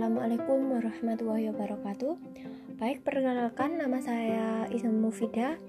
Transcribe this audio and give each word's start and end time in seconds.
Assalamualaikum 0.00 0.80
warahmatullahi 0.80 1.52
wabarakatuh. 1.52 2.16
Baik, 2.80 3.04
perkenalkan 3.04 3.76
nama 3.76 4.00
saya 4.00 4.64
Isma 4.72 4.96
Mufida. 4.96 5.60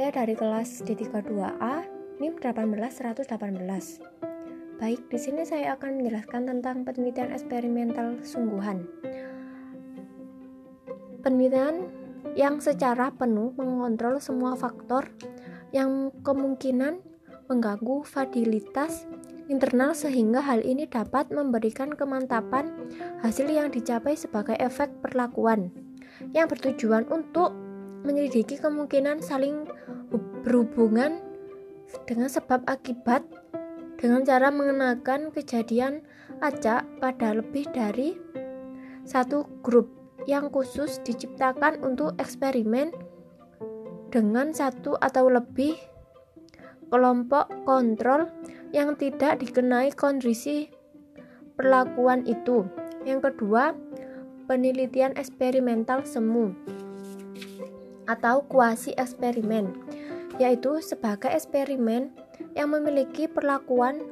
Saya 0.00 0.16
dari 0.16 0.32
kelas 0.32 0.80
D32A, 0.80 1.84
NIM 2.16 2.40
18118. 2.40 4.80
Baik, 4.80 5.04
di 5.12 5.18
sini 5.20 5.44
saya 5.44 5.76
akan 5.76 6.00
menjelaskan 6.00 6.48
tentang 6.48 6.88
penelitian 6.88 7.36
eksperimental 7.36 8.16
sungguhan. 8.24 8.88
Penelitian 11.20 11.92
yang 12.32 12.64
secara 12.64 13.12
penuh 13.12 13.52
mengontrol 13.60 14.24
semua 14.24 14.56
faktor 14.56 15.12
yang 15.76 16.16
kemungkinan 16.24 17.04
mengganggu 17.52 18.08
validitas 18.08 19.04
internal 19.46 19.94
sehingga 19.94 20.42
hal 20.42 20.62
ini 20.62 20.86
dapat 20.86 21.30
memberikan 21.30 21.94
kemantapan 21.94 22.70
hasil 23.22 23.46
yang 23.46 23.70
dicapai 23.70 24.18
sebagai 24.18 24.58
efek 24.58 24.90
perlakuan. 25.02 25.70
Yang 26.32 26.56
bertujuan 26.58 27.04
untuk 27.12 27.52
menyelidiki 28.02 28.58
kemungkinan 28.58 29.20
saling 29.22 29.66
berhubungan 30.46 31.22
dengan 32.06 32.30
sebab 32.30 32.62
akibat 32.66 33.22
dengan 33.98 34.22
cara 34.22 34.52
mengenakan 34.52 35.32
kejadian 35.32 36.04
acak 36.44 36.84
pada 37.00 37.34
lebih 37.34 37.64
dari 37.72 38.14
satu 39.06 39.46
grup 39.62 39.88
yang 40.26 40.50
khusus 40.50 40.98
diciptakan 41.06 41.80
untuk 41.86 42.18
eksperimen 42.18 42.90
dengan 44.10 44.50
satu 44.50 44.98
atau 44.98 45.30
lebih 45.30 45.78
kelompok 46.90 47.50
kontrol 47.66 48.30
yang 48.70 48.98
tidak 48.98 49.42
dikenai 49.42 49.92
kondisi 49.94 50.70
perlakuan 51.54 52.26
itu. 52.26 52.66
Yang 53.06 53.32
kedua, 53.32 53.74
penelitian 54.50 55.14
eksperimental 55.14 56.02
semu 56.06 56.54
atau 58.06 58.46
kuasi 58.46 58.94
eksperimen, 58.94 59.74
yaitu 60.38 60.78
sebagai 60.78 61.30
eksperimen 61.30 62.14
yang 62.54 62.70
memiliki 62.70 63.26
perlakuan 63.26 64.02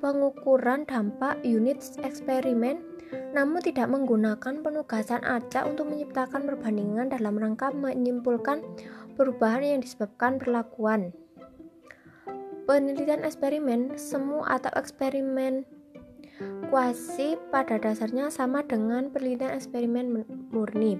pengukuran 0.00 0.88
dampak 0.88 1.38
unit 1.44 1.78
eksperimen 2.02 2.92
namun 3.32 3.60
tidak 3.60 3.88
menggunakan 3.92 4.60
penugasan 4.64 5.20
acak 5.24 5.64
untuk 5.68 5.88
menciptakan 5.88 6.48
perbandingan 6.48 7.12
dalam 7.12 7.36
rangka 7.36 7.72
menyimpulkan 7.72 8.64
perubahan 9.16 9.64
yang 9.76 9.80
disebabkan 9.84 10.40
perlakuan. 10.40 11.12
Penelitian 12.62 13.26
eksperimen 13.26 13.98
semu 13.98 14.46
atau 14.46 14.70
eksperimen 14.78 15.66
kuasi 16.70 17.36
pada 17.50 17.76
dasarnya 17.76 18.32
sama 18.32 18.64
dengan 18.64 19.10
penelitian 19.12 19.52
eksperimen 19.58 20.24
murni. 20.54 20.96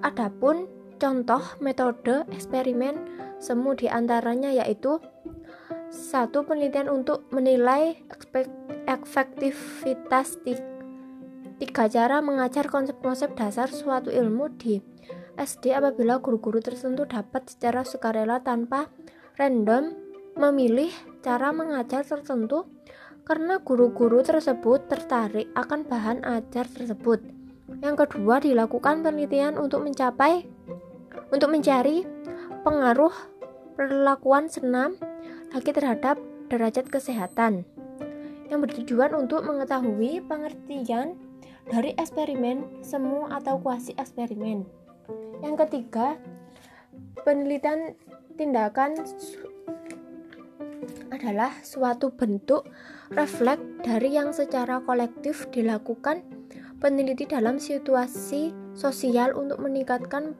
Adapun 0.00 0.70
contoh 0.96 1.42
metode 1.60 2.24
eksperimen 2.32 2.96
semu 3.42 3.76
di 3.76 3.90
antaranya 3.90 4.52
yaitu 4.52 5.00
satu 5.90 6.46
penelitian 6.46 6.86
untuk 6.86 7.26
menilai 7.34 7.98
efektivitas 8.86 10.38
tiga 11.60 11.84
cara 11.90 12.24
mengajar 12.24 12.70
konsep-konsep 12.70 13.36
dasar 13.36 13.68
suatu 13.68 14.08
ilmu 14.08 14.54
di 14.56 14.80
SD 15.36 15.76
apabila 15.76 16.20
guru-guru 16.20 16.62
tertentu 16.64 17.04
dapat 17.04 17.48
secara 17.48 17.84
sukarela 17.84 18.40
tanpa 18.40 18.88
random 19.36 20.09
memilih 20.40 20.88
cara 21.20 21.52
mengajar 21.52 22.00
tertentu 22.00 22.64
karena 23.28 23.60
guru-guru 23.60 24.24
tersebut 24.24 24.88
tertarik 24.88 25.52
akan 25.52 25.84
bahan 25.84 26.24
ajar 26.24 26.64
tersebut. 26.64 27.20
Yang 27.84 28.08
kedua, 28.08 28.40
dilakukan 28.40 29.04
penelitian 29.04 29.60
untuk 29.60 29.84
mencapai 29.84 30.48
untuk 31.30 31.52
mencari 31.52 32.02
pengaruh 32.64 33.12
perlakuan 33.76 34.50
senam 34.50 34.96
lagi 35.54 35.70
terhadap 35.70 36.18
derajat 36.50 36.90
kesehatan 36.90 37.62
yang 38.50 38.58
bertujuan 38.58 39.14
untuk 39.14 39.46
mengetahui 39.46 40.26
pengertian 40.26 41.14
dari 41.70 41.94
eksperimen 41.94 42.82
semu 42.82 43.30
atau 43.30 43.62
kuasi 43.62 43.94
eksperimen. 43.94 44.66
Yang 45.38 45.54
ketiga, 45.66 46.18
penelitian 47.22 47.94
tindakan 48.34 48.98
adalah 51.12 51.52
suatu 51.60 52.14
bentuk 52.14 52.68
refleks 53.12 53.62
dari 53.84 54.16
yang 54.16 54.30
secara 54.30 54.80
kolektif 54.84 55.48
dilakukan 55.52 56.22
peneliti 56.80 57.28
dalam 57.28 57.60
situasi 57.60 58.54
sosial 58.72 59.36
untuk 59.36 59.60
meningkatkan 59.60 60.32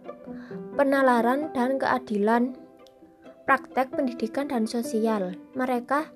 penalaran 0.78 1.52
dan 1.52 1.76
keadilan 1.76 2.56
praktek 3.44 3.92
pendidikan 3.92 4.48
dan 4.48 4.64
sosial 4.64 5.36
mereka 5.52 6.08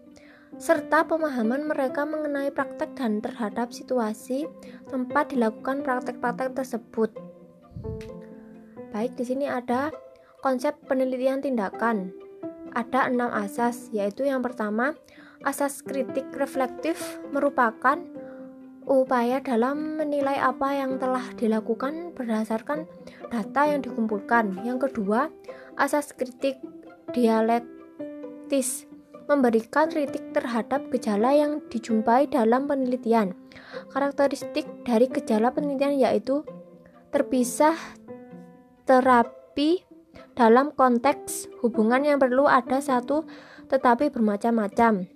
serta 0.55 1.03
pemahaman 1.05 1.67
mereka 1.67 2.07
mengenai 2.07 2.55
praktek 2.55 2.95
dan 2.95 3.19
terhadap 3.19 3.75
situasi 3.75 4.47
tempat 4.87 5.35
dilakukan 5.35 5.83
praktek-praktek 5.83 6.55
tersebut. 6.55 7.11
Baik, 8.95 9.19
di 9.19 9.27
sini 9.27 9.51
ada 9.51 9.91
konsep 10.39 10.79
penelitian 10.87 11.43
tindakan 11.43 12.15
ada 12.75 13.07
enam 13.07 13.31
asas, 13.31 13.89
yaitu 13.95 14.27
yang 14.27 14.43
pertama, 14.43 14.99
asas 15.47 15.81
kritik 15.81 16.27
reflektif 16.35 16.99
merupakan 17.31 18.03
upaya 18.85 19.41
dalam 19.41 19.97
menilai 19.97 20.37
apa 20.37 20.77
yang 20.77 21.01
telah 21.01 21.25
dilakukan 21.41 22.13
berdasarkan 22.13 22.85
data 23.33 23.63
yang 23.65 23.81
dikumpulkan. 23.81 24.61
Yang 24.67 24.91
kedua, 24.91 25.33
asas 25.81 26.13
kritik 26.13 26.61
dialektis 27.17 28.85
memberikan 29.25 29.89
kritik 29.89 30.37
terhadap 30.37 30.93
gejala 30.93 31.33
yang 31.33 31.65
dijumpai 31.73 32.29
dalam 32.29 32.69
penelitian. 32.69 33.33
Karakteristik 33.89 34.69
dari 34.85 35.09
gejala 35.09 35.49
penelitian 35.49 35.97
yaitu 35.97 36.45
terpisah 37.09 37.77
terapi 38.85 39.81
dalam 40.35 40.75
konteks 40.75 41.47
hubungan 41.63 42.03
yang 42.03 42.19
perlu 42.19 42.47
ada 42.51 42.83
satu 42.83 43.27
tetapi 43.71 44.11
bermacam-macam. 44.11 45.09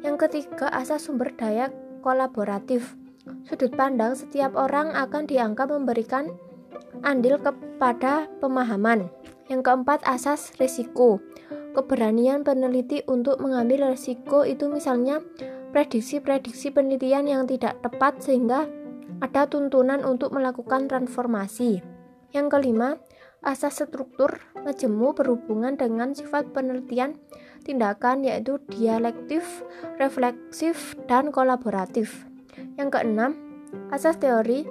Yang 0.00 0.16
ketiga, 0.26 0.70
asas 0.70 1.06
sumber 1.06 1.34
daya 1.34 1.70
kolaboratif. 2.00 2.96
Sudut 3.44 3.72
pandang 3.72 4.16
setiap 4.16 4.56
orang 4.56 4.92
akan 4.92 5.28
dianggap 5.28 5.68
memberikan 5.72 6.32
andil 7.02 7.40
kepada 7.40 8.28
pemahaman. 8.40 9.08
Yang 9.48 9.60
keempat, 9.68 10.00
asas 10.08 10.52
risiko. 10.56 11.20
Keberanian 11.74 12.46
peneliti 12.46 13.02
untuk 13.10 13.42
mengambil 13.42 13.92
risiko 13.92 14.46
itu 14.46 14.70
misalnya 14.70 15.18
prediksi-prediksi 15.74 16.70
penelitian 16.70 17.26
yang 17.26 17.42
tidak 17.50 17.82
tepat 17.82 18.22
sehingga 18.22 18.70
ada 19.18 19.50
tuntunan 19.50 20.06
untuk 20.06 20.30
melakukan 20.30 20.86
transformasi. 20.86 21.82
Yang 22.30 22.46
kelima, 22.50 22.98
asas 23.44 23.84
struktur 23.84 24.40
majemu 24.64 25.12
berhubungan 25.12 25.76
dengan 25.76 26.16
sifat 26.16 26.50
penelitian 26.56 27.20
tindakan 27.64 28.24
yaitu 28.24 28.60
dialektif, 28.72 29.64
refleksif, 30.00 30.96
dan 31.04 31.28
kolaboratif. 31.28 32.24
Yang 32.80 33.00
keenam, 33.00 33.30
asas 33.92 34.16
teori, 34.16 34.64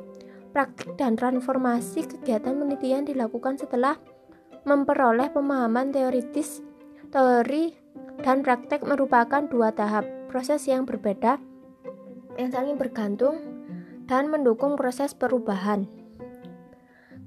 praktik, 0.53 0.97
dan 0.97 1.17
transformasi 1.17 2.05
kegiatan 2.05 2.53
penelitian 2.53 3.05
dilakukan 3.05 3.57
setelah 3.61 3.97
memperoleh 4.65 5.29
pemahaman 5.33 5.93
teoritis, 5.93 6.61
teori, 7.09 7.73
dan 8.21 8.45
praktek 8.45 8.85
merupakan 8.85 9.45
dua 9.49 9.73
tahap 9.73 10.05
proses 10.29 10.65
yang 10.69 10.85
berbeda 10.85 11.37
yang 12.37 12.49
saling 12.49 12.77
bergantung 12.77 13.37
dan 14.09 14.29
mendukung 14.29 14.73
proses 14.73 15.13
perubahan 15.13 15.85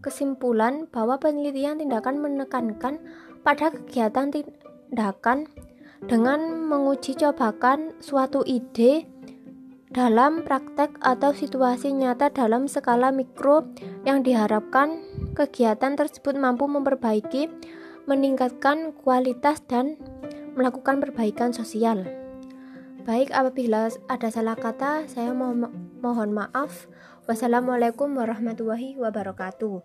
kesimpulan 0.00 0.88
bahwa 0.88 1.20
penelitian 1.20 1.80
tindakan 1.80 2.20
menekankan 2.20 3.00
pada 3.46 3.70
kegiatan 3.70 4.32
tindakan 4.32 5.46
dengan 6.04 6.68
menguji 6.68 7.16
cobakan 7.16 7.96
suatu 8.02 8.44
ide 8.44 9.08
dalam 9.90 10.44
praktek 10.44 10.98
atau 11.00 11.32
situasi 11.32 11.94
nyata 11.94 12.28
dalam 12.28 12.68
skala 12.68 13.14
mikro 13.14 13.64
yang 14.04 14.20
diharapkan 14.20 15.00
kegiatan 15.32 15.96
tersebut 15.96 16.36
mampu 16.36 16.68
memperbaiki, 16.68 17.48
meningkatkan 18.04 18.92
kualitas 18.92 19.62
dan 19.64 19.96
melakukan 20.56 21.00
perbaikan 21.00 21.52
sosial. 21.52 22.25
Baik, 23.06 23.30
apabila 23.30 23.86
ada 24.10 24.28
salah 24.34 24.58
kata, 24.58 25.06
saya 25.06 25.30
mo 25.30 25.54
mohon 26.02 26.34
maaf. 26.34 26.90
Wassalamualaikum 27.30 28.10
warahmatullahi 28.18 28.98
wabarakatuh. 28.98 29.78